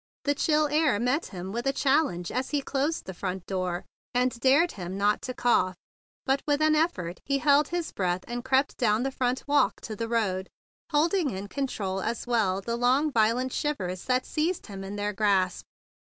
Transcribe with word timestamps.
The 0.23 0.33
chill 0.33 0.67
air 0.69 0.93
100 0.93 0.93
THE 0.93 0.93
BIG 0.93 0.93
BLUE 0.93 0.93
SOLDIER 0.93 1.05
met 1.05 1.25
him 1.45 1.51
with 1.51 1.67
a 1.67 1.73
challenge 1.73 2.31
as 2.31 2.49
he 2.49 2.61
closed 2.63 3.05
the 3.05 3.13
front 3.13 3.45
door, 3.45 3.85
and 4.15 4.39
dared 4.39 4.71
him 4.71 4.97
not 4.97 5.21
to 5.21 5.35
cough; 5.35 5.75
but 6.25 6.41
with 6.47 6.59
an 6.59 6.73
effort 6.75 7.19
he 7.23 7.37
held 7.37 7.67
his 7.67 7.91
breath, 7.91 8.23
and 8.27 8.43
crept 8.43 8.77
down 8.77 9.03
the 9.03 9.11
front 9.11 9.43
walk 9.47 9.79
to 9.81 9.95
the 9.95 10.07
road, 10.09 10.49
holding 10.91 11.29
in 11.29 11.47
control 11.47 12.01
as 12.01 12.25
well 12.25 12.61
the 12.61 12.77
long, 12.77 13.11
violent 13.11 13.53
shivers 13.53 14.05
that 14.05 14.25
seized 14.25 14.65
him 14.65 14.83
in 14.83 14.95
their 14.95 15.13
grasp. 15.13 15.67